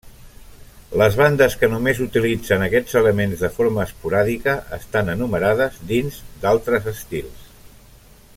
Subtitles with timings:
[1.01, 7.49] Les bandes que només utilitzen aquests elements de forma esporàdica estan enumerades dins d'altres estils.